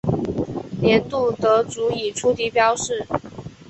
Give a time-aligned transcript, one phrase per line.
[0.81, 3.05] 年度得主以粗体标示。